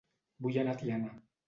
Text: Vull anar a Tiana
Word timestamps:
Vull 0.47 0.57
anar 0.63 0.75
a 0.77 0.81
Tiana 0.81 1.15